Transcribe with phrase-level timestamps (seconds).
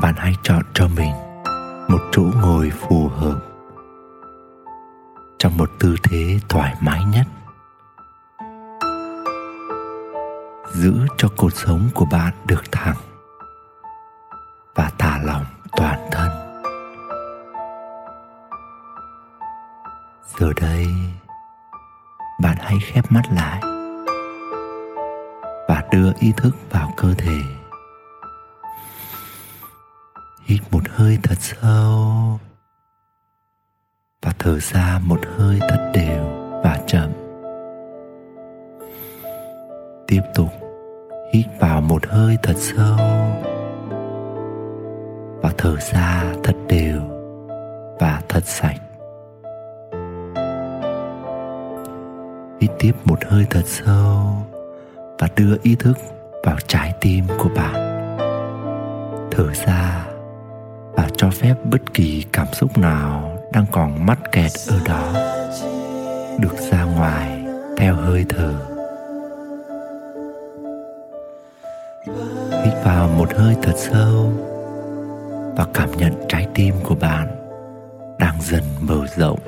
[0.00, 1.12] bạn hãy chọn cho mình
[1.88, 3.40] một chỗ ngồi phù hợp,
[5.38, 7.26] trong một tư thế thoải mái nhất.
[10.72, 12.96] Giữ cho cuộc sống của bạn được thẳng
[14.74, 15.44] và thả lỏng
[15.76, 16.28] toàn thân.
[20.38, 20.86] Giờ đây,
[22.42, 23.60] bạn hãy khép mắt lại
[25.68, 27.55] và đưa ý thức vào cơ thể.
[30.96, 32.38] Hơi thật sâu.
[34.22, 36.24] Và thở ra một hơi thật đều
[36.64, 37.10] và chậm.
[40.06, 40.48] Tiếp tục
[41.32, 42.96] hít vào một hơi thật sâu.
[45.42, 47.00] Và thở ra thật đều
[48.00, 48.80] và thật sạch.
[52.60, 54.46] Hít tiếp một hơi thật sâu
[55.18, 55.98] và đưa ý thức
[56.44, 57.74] vào trái tim của bạn.
[59.30, 60.06] Thở ra
[61.16, 65.12] cho phép bất kỳ cảm xúc nào đang còn mắc kẹt ở đó
[66.38, 67.44] được ra ngoài
[67.76, 68.54] theo hơi thở.
[72.64, 74.32] Hít vào một hơi thật sâu
[75.56, 77.28] và cảm nhận trái tim của bạn
[78.18, 79.38] đang dần mở rộng.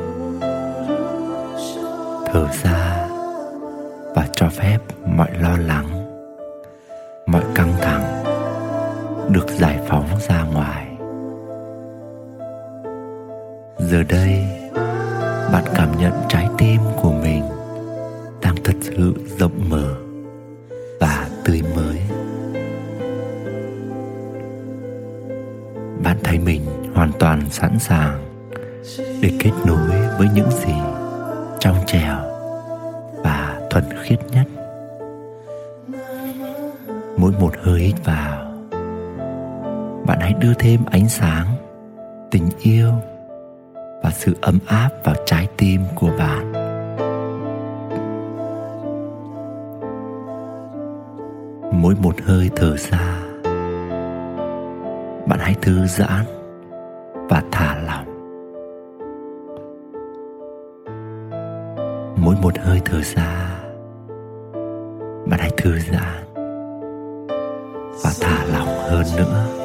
[2.27, 3.09] Thở ra
[4.15, 6.07] và cho phép mọi lo lắng,
[7.27, 8.25] mọi căng thẳng
[9.29, 10.88] được giải phóng ra ngoài
[13.91, 14.45] giờ đây,
[15.53, 17.43] bạn cảm nhận trái tim của mình
[18.43, 19.95] đang thật sự rộng mở
[21.01, 22.01] và tươi mới.
[26.03, 26.63] Bạn thấy mình
[26.95, 28.25] hoàn toàn sẵn sàng
[28.99, 30.75] để kết nối với những gì
[31.61, 32.19] trong trèo
[33.25, 34.47] và thuần khiết nhất.
[37.17, 38.53] Mỗi một hơi hít vào,
[40.07, 41.47] bạn hãy đưa thêm ánh sáng,
[42.31, 42.93] tình yêu
[44.03, 46.53] và sự ấm áp vào trái tim của bạn.
[51.73, 53.19] Mỗi một hơi thở ra,
[55.27, 56.25] bạn hãy thư giãn
[57.29, 58.05] và thả lỏng.
[62.17, 63.61] Mỗi một hơi thở ra,
[65.27, 66.25] bạn hãy thư giãn
[68.05, 69.58] và thả lỏng hơn nữa.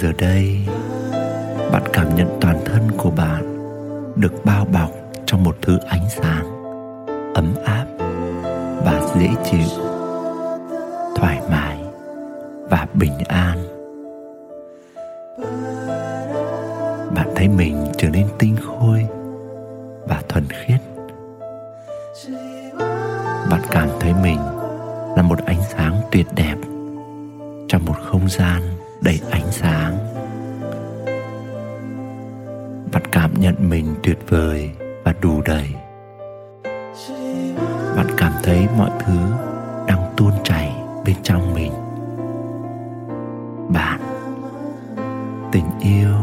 [0.00, 0.58] Giờ đây,
[1.72, 3.42] bạn cảm nhận toàn thân của bạn
[4.16, 4.90] được bao bọc
[5.26, 6.44] trong một thứ ánh sáng
[7.34, 7.86] ấm áp
[8.84, 9.84] và dễ chịu,
[11.16, 11.78] thoải mái
[12.70, 13.58] và bình an.
[17.14, 19.06] Bạn thấy mình trở nên tinh khôi
[20.08, 20.80] và thuần khiết.
[23.50, 24.40] Bạn cảm thấy mình
[25.16, 26.56] là một ánh sáng tuyệt đẹp
[27.68, 28.59] trong một không gian
[32.92, 34.70] bạn cảm nhận mình tuyệt vời
[35.04, 35.68] và đủ đầy.
[37.96, 39.16] Bạn cảm thấy mọi thứ
[39.86, 40.72] đang tuôn chảy
[41.06, 41.72] bên trong mình.
[43.68, 44.00] Bạn,
[45.52, 46.14] tình yêu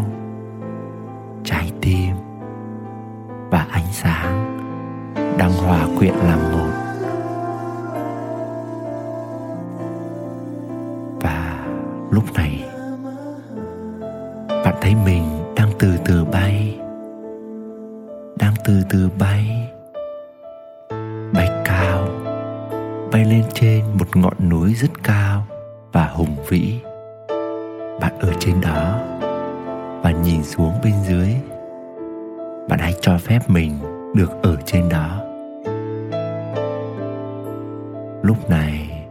[38.28, 39.06] lúc này,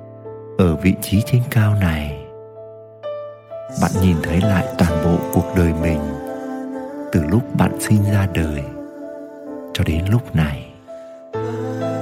[0.59, 2.26] ở vị trí trên cao này,
[3.82, 6.00] bạn nhìn thấy lại toàn bộ cuộc đời mình
[7.12, 8.62] từ lúc bạn sinh ra đời
[9.73, 10.67] cho đến lúc này,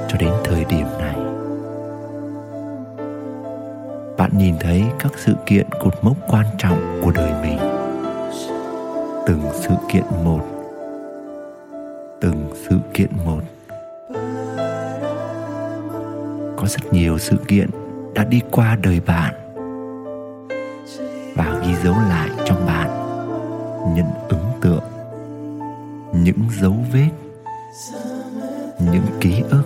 [0.09, 1.17] cho đến thời điểm này.
[4.19, 7.59] Bạn nhìn thấy các sự kiện cột mốc quan trọng của đời mình.
[9.27, 10.41] Từng sự kiện một,
[12.21, 13.41] từng sự kiện một.
[16.65, 17.71] Có rất nhiều sự kiện
[18.15, 19.35] đã đi qua đời bạn.
[21.37, 22.89] Và ghi dấu lại trong bạn
[23.95, 24.83] những ấn tượng,
[26.13, 27.09] những dấu vết,
[28.79, 29.63] những ký ức,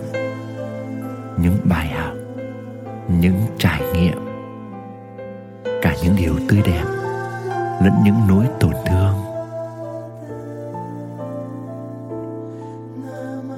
[1.37, 2.13] những bài học,
[3.19, 4.17] những trải nghiệm,
[5.81, 6.85] cả những điều tươi đẹp
[7.83, 9.13] lẫn những nỗi tổn thương.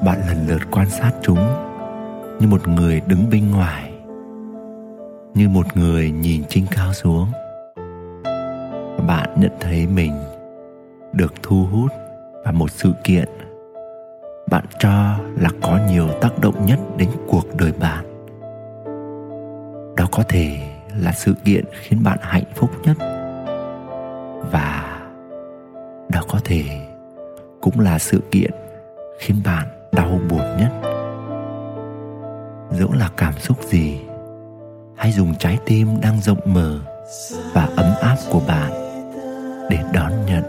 [0.05, 1.70] Bạn lần lượt quan sát chúng
[2.41, 3.91] như một người đứng bên ngoài,
[5.33, 7.27] như một người nhìn trên cao xuống.
[9.07, 10.11] Bạn nhận thấy mình
[11.13, 11.91] được thu hút
[12.43, 13.29] vào một sự kiện
[14.51, 18.05] bạn cho là có nhiều tác động nhất đến cuộc đời bạn.
[19.97, 20.57] Đó có thể
[20.97, 22.97] là sự kiện khiến bạn hạnh phúc nhất
[24.51, 24.99] và
[26.09, 26.63] đó có thể
[27.61, 28.51] cũng là sự kiện
[29.19, 30.90] khiến bạn đau buồn nhất
[32.71, 33.99] dẫu là cảm xúc gì,
[34.95, 36.79] hãy dùng trái tim đang rộng mở
[37.53, 38.71] và ấm áp của bạn
[39.69, 40.43] để đón nhận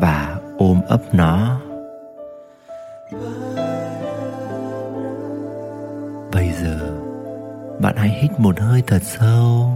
[0.00, 1.60] và ôm ấp nó.
[6.32, 6.78] Bây giờ,
[7.80, 9.70] bạn hãy hít một hơi thật sâu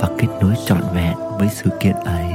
[0.00, 2.26] và kết nối trọn vẹn với sự kiện ấy.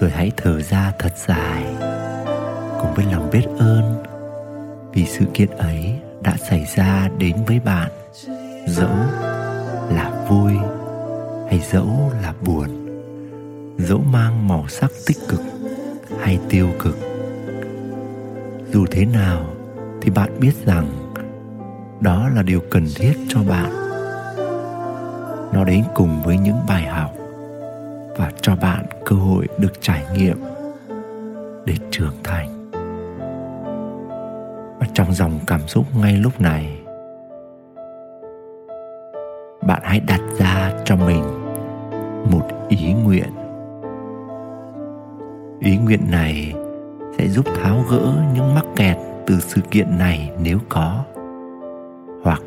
[0.00, 1.64] Rồi hãy thở ra thật dài
[2.80, 4.02] cùng với lòng biết ơn
[4.92, 7.90] vì sự kiện ấy đã xảy ra đến với bạn.
[8.66, 8.96] Dẫu
[9.90, 10.52] là vui
[11.48, 12.68] hay dẫu là buồn,
[13.78, 15.40] dẫu mang màu sắc tích cực
[16.20, 16.98] hay tiêu cực,
[18.72, 19.46] dù thế nào
[20.02, 20.86] thì bạn biết rằng
[22.00, 23.72] đó là điều cần thiết cho bạn.
[25.52, 27.14] Nó đến cùng với những bài học
[28.16, 30.40] và cho bạn cơ hội được trải nghiệm
[31.66, 32.59] để trưởng thành
[35.00, 36.78] trong dòng cảm xúc ngay lúc này.
[39.66, 41.22] Bạn hãy đặt ra cho mình
[42.30, 43.30] một ý nguyện.
[45.60, 46.54] Ý nguyện này
[47.18, 51.04] sẽ giúp tháo gỡ những mắc kẹt từ sự kiện này nếu có,
[52.22, 52.42] hoặc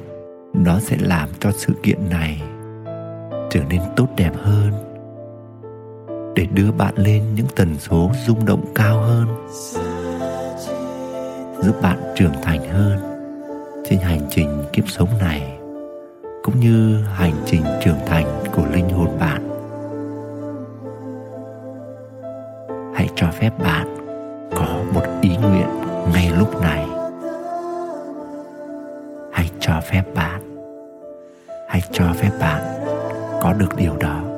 [0.53, 2.41] nó sẽ làm cho sự kiện này
[3.49, 4.71] trở nên tốt đẹp hơn,
[6.35, 9.27] để đưa bạn lên những tần số rung động cao hơn
[11.63, 12.97] giúp bạn trưởng thành hơn.
[13.89, 15.57] Trên hành trình kiếp sống này
[16.43, 18.25] cũng như hành trình trưởng thành
[18.55, 19.49] của linh hồn bạn,
[22.95, 23.97] hãy cho phép bạn
[24.55, 25.67] có một ý nguyện
[26.13, 26.87] ngay lúc này.
[29.31, 30.41] Hãy cho phép bạn,
[31.69, 32.61] hãy cho phép bạn
[33.41, 34.32] có được điều đó.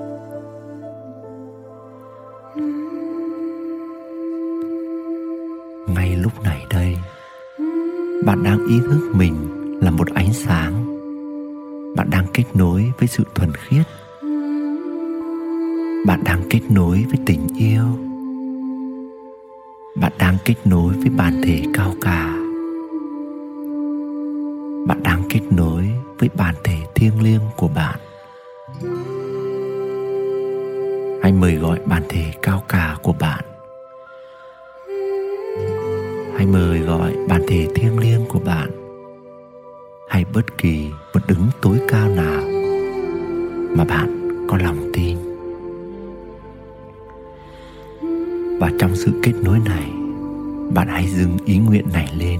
[8.25, 9.36] Bạn đang ý thức mình
[9.81, 10.86] là một ánh sáng.
[11.95, 13.86] Bạn đang kết nối với sự thuần khiết.
[16.06, 17.83] Bạn đang kết nối với tình yêu.
[19.95, 22.36] Bạn đang kết nối với bản thể cao cả.
[24.88, 25.89] Bạn đang kết nối
[26.19, 28.00] với bản thể thiêng liêng của bạn.
[31.24, 33.55] Hãy mời gọi bản thể cao cả của bạn
[36.36, 38.70] hãy mời gọi bản thể thiêng liêng của bạn.
[40.10, 42.42] Hay bất kỳ một đứng tối cao nào
[43.78, 45.18] mà bạn có lòng tin.
[48.60, 49.92] Và trong sự kết nối này,
[50.74, 52.40] bạn hãy dừng ý nguyện này lên.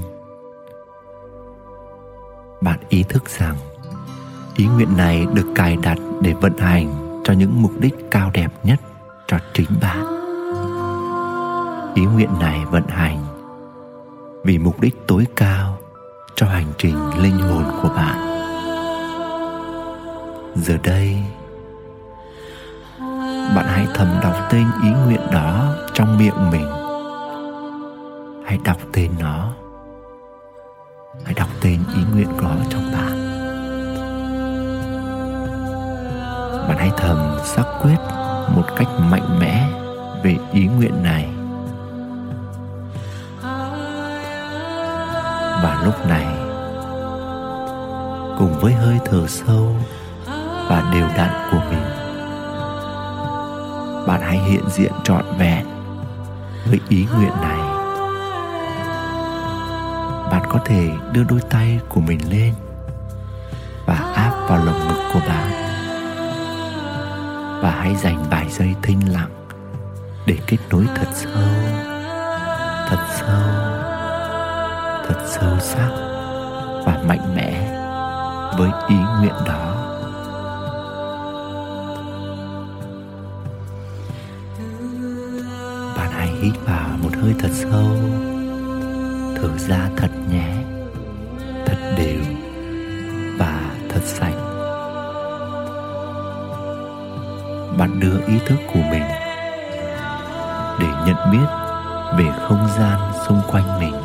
[2.62, 3.56] Bạn ý thức rằng
[4.56, 8.52] ý nguyện này được cài đặt để vận hành cho những mục đích cao đẹp
[8.64, 8.80] nhất
[9.28, 10.06] cho chính bạn.
[11.95, 13.34] Ý nguyện này vận hành
[14.45, 15.78] vì mục đích tối cao
[16.35, 18.18] cho hành trình linh hồn của bạn.
[20.56, 21.18] Giờ đây,
[23.56, 26.69] bạn hãy thầm đọc tên ý nguyện đó trong miệng mình.
[28.45, 29.54] Hãy đọc tên nó.
[31.23, 33.16] Hãy đọc tên ý nguyện đó trong bạn.
[36.68, 37.97] Bạn hãy thầm xác quyết
[38.56, 39.69] một cách mạnh mẽ
[40.23, 41.34] về ý nguyện này.
[45.64, 46.26] Và lúc này,
[48.38, 49.76] cùng với hơi thở sâu
[50.69, 51.83] và đều đặn của mình,
[54.07, 55.66] bạn hãy hiện diện trọn vẹn
[56.69, 57.59] với ý nguyện này.
[60.31, 62.54] Bạn có thể đưa đôi tay của mình lên
[63.85, 65.52] và áp vào lồng ngực của bạn.
[67.62, 69.47] Và hãy dành vài giây thinh lặng
[70.26, 71.31] để kết nối thật sâu
[72.88, 73.94] thật sâu
[75.07, 75.90] thật sâu sắc
[76.85, 77.71] và mạnh mẽ
[78.57, 79.71] với ý nguyện đó.
[85.97, 87.88] Bạn hãy hít vào một hơi thật sâu,
[89.35, 90.47] thở ra thật nhẹ,
[91.66, 92.21] thật đều
[93.40, 93.59] và
[93.90, 94.35] thật sạch.
[97.78, 99.04] Bạn đưa ý thức của mình
[100.80, 101.47] để nhận biết
[102.18, 104.05] về không gian xung quanh mình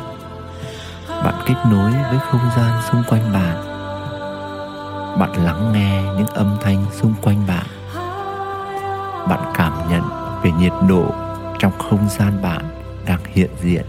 [1.23, 3.71] bạn kết nối với không gian xung quanh bạn.
[5.19, 7.65] Bạn lắng nghe những âm thanh xung quanh bạn.
[9.27, 10.01] Bạn cảm nhận
[10.43, 11.05] về nhiệt độ
[11.59, 12.61] trong không gian bạn
[13.05, 13.85] đang hiện diện.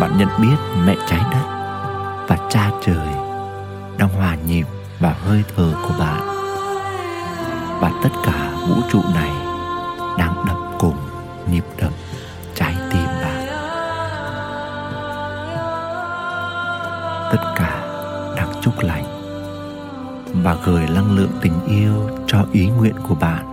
[0.00, 0.56] Bạn nhận biết
[0.86, 1.44] mẹ trái đất
[2.28, 3.08] và cha trời
[3.98, 4.66] đang hòa nhịp
[5.00, 6.20] vào hơi thở của bạn.
[7.80, 9.30] Và tất cả vũ trụ này
[10.18, 10.96] đang đập cùng
[11.50, 11.92] nhịp đập.
[20.64, 23.44] Gửi năng lượng tình yêu cho ý nguyện của bạn.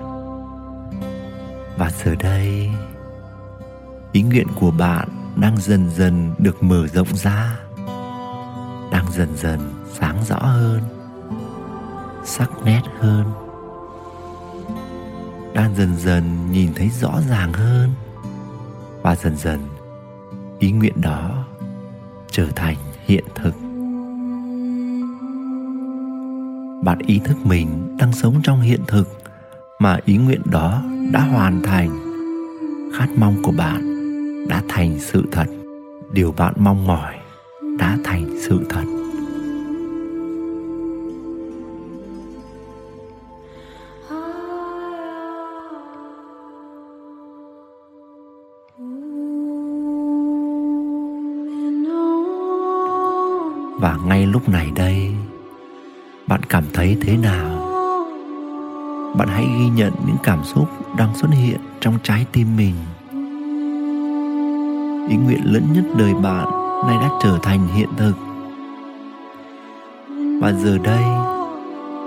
[1.77, 2.69] Và giờ đây,
[4.11, 7.59] ý nguyện của bạn đang dần dần được mở rộng ra,
[8.91, 9.59] đang dần dần
[9.93, 10.81] sáng rõ hơn,
[12.23, 13.25] sắc nét hơn,
[15.53, 17.89] đang dần dần nhìn thấy rõ ràng hơn,
[19.01, 19.59] và dần dần
[20.59, 21.45] ý nguyện đó
[22.31, 23.64] trở thành hiện thực.
[26.85, 29.07] Bạn ý thức mình đang sống trong hiện thực
[29.79, 31.89] mà ý nguyện đó đã hoàn thành.
[32.97, 33.81] Khát mong của bạn
[34.49, 35.45] đã thành sự thật.
[36.11, 37.15] Điều bạn mong mỏi
[37.79, 38.94] đã thành sự thật.
[56.35, 57.45] Bạn cảm thấy thế nào?
[59.17, 62.75] Bạn hãy ghi nhận những cảm xúc đang xuất hiện trong trái tim mình.
[65.09, 66.45] Ý nguyện lớn nhất đời bạn
[66.87, 68.13] nay đã trở thành hiện thực.
[70.41, 71.03] Và giờ đây,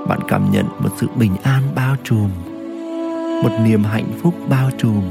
[0.09, 2.31] bạn cảm nhận một sự bình an bao trùm,
[3.43, 5.03] một niềm hạnh phúc bao trùm.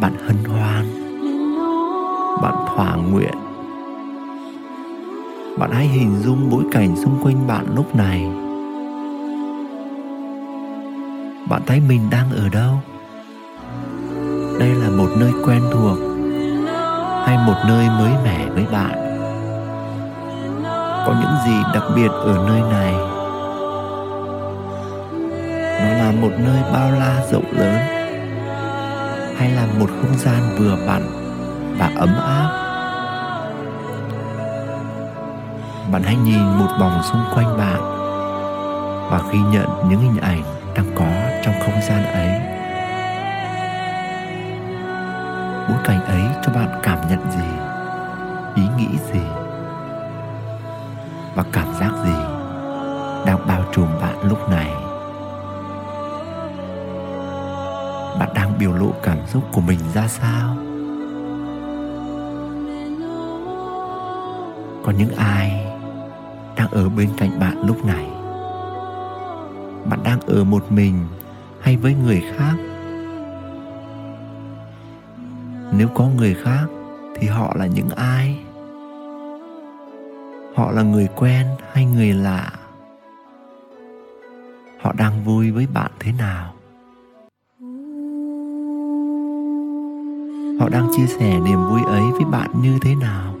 [0.00, 0.84] Bạn hân hoan,
[2.42, 3.39] bạn thỏa nguyện
[5.58, 8.30] bạn hãy hình dung bối cảnh xung quanh bạn lúc này.
[11.48, 12.74] Bạn thấy mình đang ở đâu?
[14.58, 15.98] Đây là một nơi quen thuộc
[17.26, 18.92] hay một nơi mới mẻ với bạn?
[21.06, 22.92] Có những gì đặc biệt ở nơi này?
[25.80, 27.78] Nó là một nơi bao la rộng lớn
[29.36, 31.02] hay là một không gian vừa vặn
[31.78, 32.69] và ấm áp?
[35.92, 37.80] Bạn hãy nhìn một vòng xung quanh bạn
[39.10, 40.42] và ghi nhận những hình ảnh
[40.74, 41.06] đang có
[41.42, 42.40] trong không gian ấy.
[45.68, 47.48] Bối cảnh ấy cho bạn cảm nhận gì?
[48.54, 49.20] Ý nghĩ gì?
[51.34, 52.16] Và cảm giác gì
[53.26, 54.70] đang bao trùm bạn lúc này?
[58.18, 60.56] Bạn đang biểu lộ cảm xúc của mình ra sao?
[64.84, 65.69] Có những ai
[66.56, 68.06] đang ở bên cạnh bạn lúc này.
[69.90, 71.06] Bạn đang ở một mình
[71.60, 72.54] hay với người khác?
[75.72, 76.66] Nếu có người khác
[77.14, 78.38] thì họ là những ai?
[80.54, 82.52] Họ là người quen hay người lạ?
[84.80, 86.54] Họ đang vui với bạn thế nào?
[90.60, 93.34] Họ đang chia sẻ niềm vui ấy với bạn như thế nào?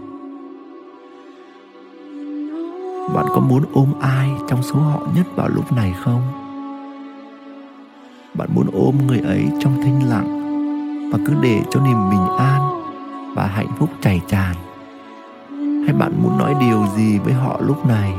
[3.14, 6.22] Bạn có muốn ôm ai trong số họ nhất vào lúc này không?
[8.34, 10.40] Bạn muốn ôm người ấy trong thinh lặng
[11.12, 12.60] và cứ để cho niềm bình an
[13.34, 14.54] và hạnh phúc chảy tràn?
[15.86, 18.14] Hay bạn muốn nói điều gì với họ lúc này?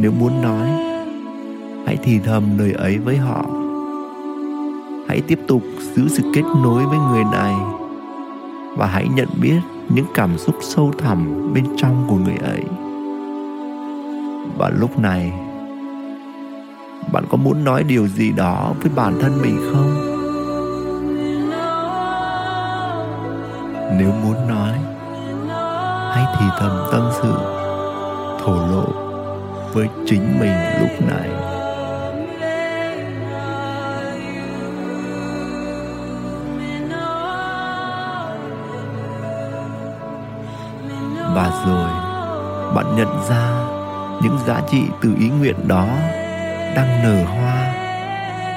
[0.00, 0.68] Nếu muốn nói,
[1.86, 3.44] hãy thì thầm lời ấy với họ.
[5.08, 5.62] Hãy tiếp tục
[5.94, 7.54] giữ sự kết nối với người này
[8.76, 12.62] và hãy nhận biết những cảm xúc sâu thẳm bên trong của người ấy
[14.56, 15.32] và lúc này,
[17.12, 20.04] bạn có muốn nói điều gì đó với bản thân mình không?
[23.98, 24.72] Nếu muốn nói,
[26.10, 27.32] hãy thì thầm tâm sự,
[28.44, 28.86] thổ lộ
[29.72, 31.30] với chính mình lúc này.
[41.34, 41.90] Và rồi,
[42.74, 43.57] bạn nhận ra
[44.22, 45.86] những giá trị từ ý nguyện đó
[46.76, 47.74] đang nở hoa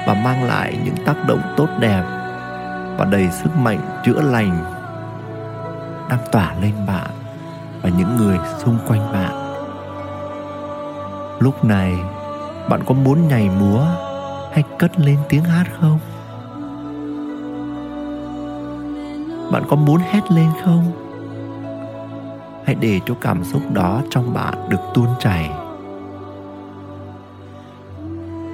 [0.06, 2.02] và mang lại những tác động tốt đẹp
[2.98, 4.64] và đầy sức mạnh chữa lành
[6.10, 7.10] đang tỏa lên bạn
[7.82, 9.42] và những người xung quanh bạn.
[11.40, 11.94] Lúc này,
[12.68, 13.84] bạn có muốn nhảy múa
[14.52, 15.98] hay cất lên tiếng hát không?
[19.52, 21.01] Bạn có muốn hét lên không?
[22.72, 25.50] Hãy để cho cảm xúc đó trong bạn được tuôn chảy.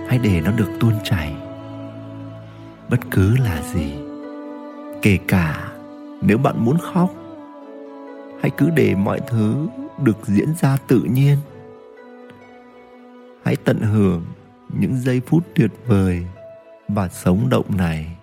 [0.09, 1.35] Hãy để nó được tuôn chảy.
[2.91, 3.93] Bất cứ là gì,
[5.03, 5.73] kể cả
[6.23, 7.11] nếu bạn muốn khóc,
[8.41, 9.67] hãy cứ để mọi thứ
[10.03, 11.37] được diễn ra tự nhiên.
[13.45, 14.25] Hãy tận hưởng
[14.81, 16.27] những giây phút tuyệt vời
[16.89, 18.17] và sống động này.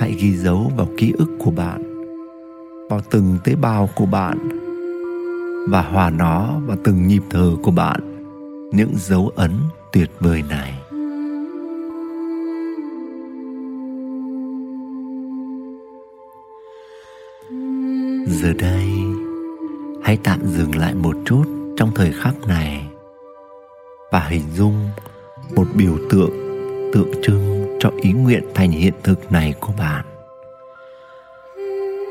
[0.00, 1.87] Hãy ghi dấu vào ký ức của bạn
[2.88, 4.38] vào từng tế bào của bạn
[5.70, 8.00] và hòa nó vào từng nhịp thở của bạn.
[8.72, 9.52] Những dấu ấn
[9.92, 10.74] tuyệt vời này.
[18.26, 18.88] Giờ đây,
[20.02, 21.44] hãy tạm dừng lại một chút
[21.76, 22.86] trong thời khắc này
[24.12, 24.88] và hình dung
[25.56, 26.30] một biểu tượng
[26.92, 30.04] tượng trưng cho ý nguyện thành hiện thực này của bạn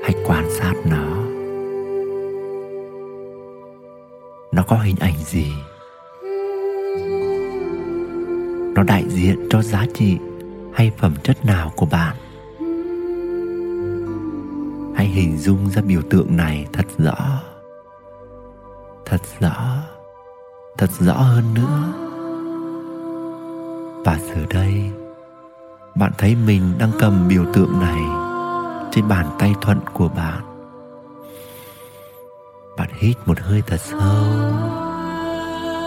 [0.08, 1.06] hãy quan sát nó.
[4.52, 5.54] Nó có hình ảnh gì?
[8.76, 10.18] Nó đại diện cho giá trị
[10.74, 12.16] hay phẩm chất nào của bạn?
[14.96, 17.42] Hãy hình dung ra biểu tượng này thật rõ.
[19.06, 19.78] Thật rõ.
[20.78, 21.94] Thật rõ hơn nữa.
[24.06, 24.92] Và giờ đây,
[25.96, 28.27] bạn thấy mình đang cầm biểu tượng này
[28.92, 30.58] trên bàn tay thuận của bạn
[32.78, 34.26] bạn hít một hơi thật sâu.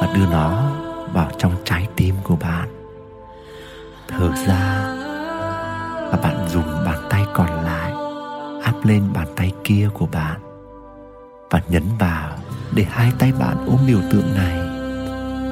[0.00, 0.70] Và đưa nó
[1.12, 2.68] vào trong trái tim của bạn
[4.08, 4.96] thở ra.
[6.10, 7.92] Và bạn dùng bàn tay còn lại
[8.64, 10.40] áp lên bàn tay kia của bạn
[11.50, 12.30] và nhấn vào
[12.74, 14.60] để hai tay bạn ôm biểu tượng này.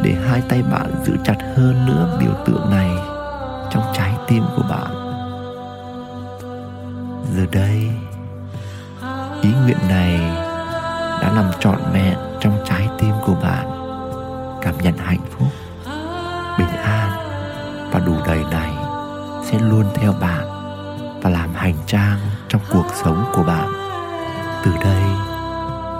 [0.02, 2.90] Để hai tay bạn giữ chặt hơn nữa biểu tượng này
[3.70, 5.07] trong trái tim của bạn
[7.36, 7.90] giờ đây,
[9.42, 10.20] ý nguyện này
[11.22, 13.66] đã nằm trọn vẹn trong trái tim của bạn.
[14.62, 15.48] Cảm nhận hạnh phúc,
[16.58, 17.10] bình an
[17.92, 18.72] và đủ đầy này
[19.44, 20.48] sẽ luôn theo bạn
[21.22, 23.68] và làm hành trang trong cuộc sống của bạn.
[24.64, 25.02] Từ đây,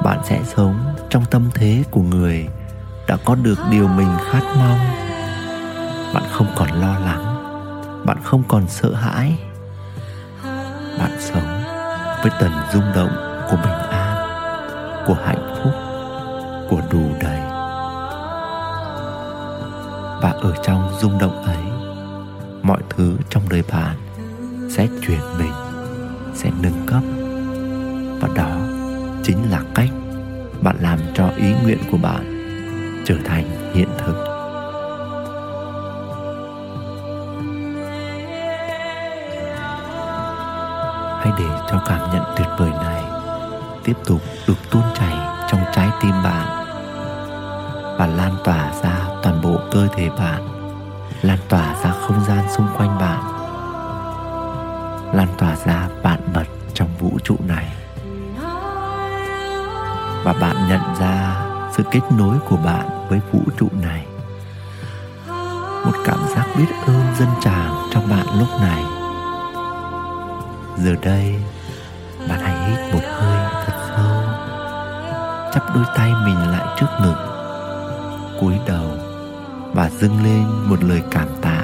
[0.05, 0.79] bạn sẽ sống
[1.11, 2.49] trong tâm thế của người
[3.07, 4.79] đã có được điều mình khát mong.
[6.15, 7.25] Bạn không còn lo lắng,
[8.07, 9.39] bạn không còn sợ hãi
[10.99, 11.63] bạn sống
[12.23, 13.11] với tần rung động
[13.51, 14.17] của bình an,
[15.07, 15.73] của hạnh phúc,
[16.71, 17.41] của đủ đầy.
[20.23, 21.63] Và ở trong rung động ấy,
[22.63, 23.97] mọi thứ trong đời bạn
[24.71, 25.53] sẽ chuyển mình,
[26.35, 27.03] sẽ nâng cấp.
[28.21, 28.57] Và đó
[29.23, 29.91] chính là cách
[30.63, 32.35] bạn làm cho ý nguyện của bạn
[33.07, 34.28] trở thành hiện thực.
[41.29, 43.05] Hãy để cho cảm nhận tuyệt vời này
[43.85, 45.15] tiếp tục được tuôn chảy
[45.51, 46.65] trong trái tim bạn
[47.99, 50.49] và lan tỏa ra toàn bộ cơ thể bạn,
[51.23, 53.21] lan tỏa ra không gian xung quanh bạn,
[55.15, 57.73] lan tỏa ra bạn bật trong vũ trụ này.
[60.25, 61.37] Và bạn nhận ra
[61.77, 64.07] sự kết nối của bạn với vũ trụ này.
[65.85, 68.98] Một cảm giác biết ơn dân tràn trong bạn lúc này
[70.85, 71.35] giờ đây,
[72.29, 74.23] bạn hãy hít một hơi thật sâu,
[75.55, 77.17] chắp đôi tay mình lại trước ngực,
[78.41, 78.91] cúi đầu
[79.75, 81.63] và dâng lên một lời cảm tạ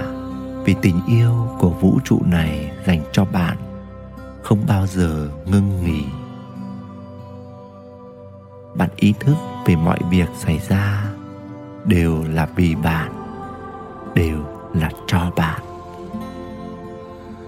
[0.64, 3.56] vì tình yêu của vũ trụ này dành cho bạn
[4.42, 6.04] không bao giờ ngưng nghỉ.
[8.74, 9.34] Bạn ý thức
[9.66, 11.04] về mọi việc xảy ra
[11.84, 13.12] đều là vì bạn,
[14.14, 14.38] đều
[14.74, 15.73] là cho bạn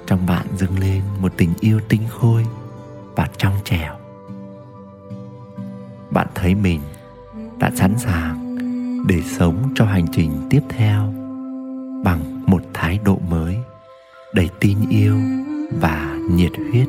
[0.07, 2.47] trong bạn dâng lên một tình yêu tinh khôi
[3.17, 3.95] và trong trẻo.
[6.11, 6.81] Bạn thấy mình
[7.59, 8.57] đã sẵn sàng
[9.09, 11.13] để sống cho hành trình tiếp theo
[12.05, 13.57] bằng một thái độ mới,
[14.35, 15.21] đầy tin yêu
[15.81, 16.89] và nhiệt huyết.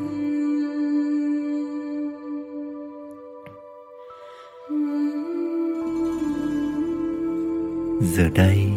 [8.02, 8.72] Giờ đây,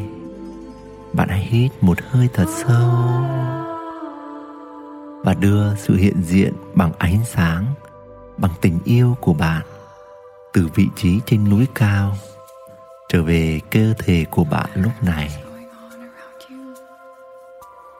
[1.12, 2.90] bạn hãy hít một hơi thật sâu
[5.24, 7.66] và đưa sự hiện diện bằng ánh sáng,
[8.36, 9.62] bằng tình yêu của bạn
[10.52, 12.16] từ vị trí trên núi cao
[13.08, 15.44] trở về cơ thể của bạn lúc này.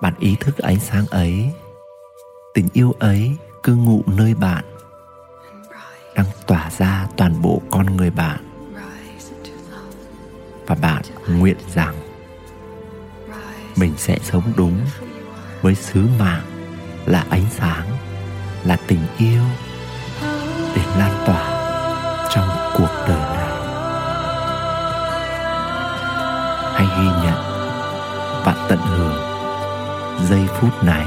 [0.01, 1.51] Bạn ý thức ánh sáng ấy,
[2.55, 4.65] tình yêu ấy cư ngụ nơi bạn,
[6.15, 8.41] đang tỏa ra toàn bộ con người bạn.
[10.67, 11.95] Và bạn nguyện rằng
[13.77, 14.81] mình sẽ sống đúng
[15.63, 16.50] với sứ mạng
[17.11, 17.87] là ánh sáng,
[18.65, 19.43] là tình yêu
[20.77, 21.45] để lan tỏa
[22.31, 23.51] trong cuộc đời này.
[26.75, 27.43] Hãy ghi nhận
[28.45, 29.23] và tận hưởng
[30.29, 31.07] giây phút này.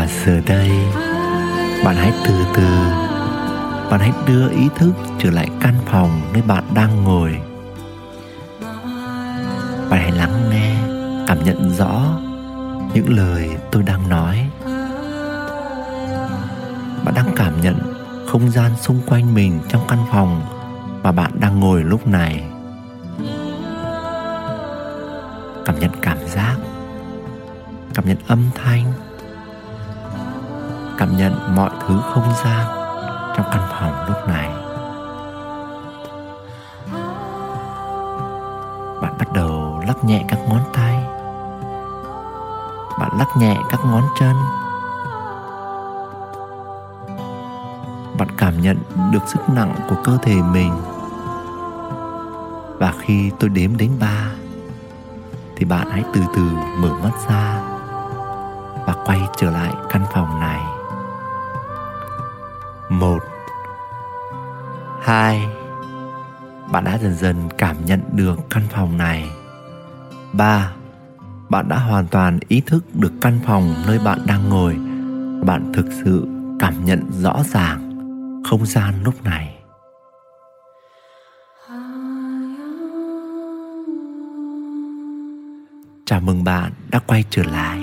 [0.00, 0.70] Và giờ đây,
[1.84, 2.66] bạn hãy từ từ,
[3.90, 7.40] bạn hãy đưa ý thức trở lại căn phòng nơi bạn đang ngồi.
[9.90, 10.76] Bạn hãy lắng nghe,
[11.26, 12.20] cảm nhận rõ
[12.94, 14.50] những lời tôi đang nói.
[17.04, 17.76] Bạn đang cảm nhận
[18.28, 20.42] không gian xung quanh mình trong căn phòng
[21.02, 22.44] mà bạn đang ngồi lúc này.
[25.64, 26.56] Cảm nhận cảm giác,
[27.94, 28.92] cảm nhận âm thanh
[31.00, 32.66] cảm nhận mọi thứ không gian
[33.36, 34.50] trong căn phòng lúc này.
[39.02, 41.04] Bạn bắt đầu lắc nhẹ các ngón tay.
[42.98, 44.36] Bạn lắc nhẹ các ngón chân.
[48.18, 48.76] Bạn cảm nhận
[49.12, 50.72] được sức nặng của cơ thể mình.
[52.78, 54.30] Và khi tôi đếm đến ba,
[55.56, 56.42] thì bạn hãy từ từ
[56.78, 57.60] mở mắt ra
[58.86, 60.79] và quay trở lại căn phòng này.
[65.10, 65.48] 2
[66.72, 69.30] Bạn đã dần dần cảm nhận được căn phòng này.
[70.32, 70.72] 3.
[71.48, 74.76] Bạn đã hoàn toàn ý thức được căn phòng nơi bạn đang ngồi.
[75.46, 77.90] Bạn thực sự cảm nhận rõ ràng
[78.44, 79.54] không gian lúc này.
[86.06, 87.80] Chào mừng bạn đã quay trở lại.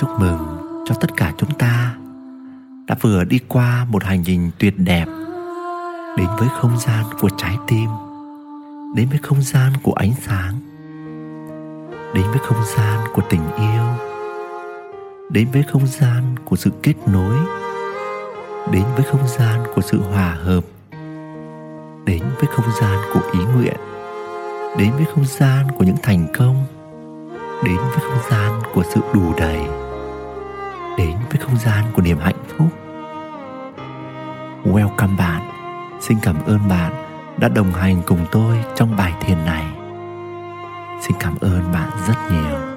[0.00, 0.38] Chúc mừng
[0.86, 1.94] cho tất cả chúng ta
[2.86, 5.08] đã vừa đi qua một hành trình tuyệt đẹp
[6.18, 7.88] đến với không gian của trái tim,
[8.94, 10.54] đến với không gian của ánh sáng,
[12.14, 13.84] đến với không gian của tình yêu,
[15.30, 17.36] đến với không gian của sự kết nối,
[18.72, 20.64] đến với không gian của sự hòa hợp,
[22.04, 23.76] đến với không gian của ý nguyện,
[24.78, 26.64] đến với không gian của những thành công,
[27.64, 29.60] đến với không gian của sự đủ đầy,
[30.98, 32.68] đến với không gian của niềm hạnh phúc.
[34.64, 35.57] Welcome bạn
[36.00, 36.92] xin cảm ơn bạn
[37.36, 39.64] đã đồng hành cùng tôi trong bài thiền này.
[41.02, 42.67] Xin cảm ơn bạn rất nhiều.